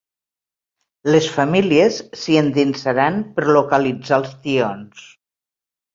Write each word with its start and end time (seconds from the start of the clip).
Les 1.15 1.27
famílies 1.35 1.99
s’hi 2.21 2.39
endinsaran 2.43 3.23
per 3.37 3.45
localitzar 3.59 4.19
els 4.23 4.37
tions. 4.47 5.05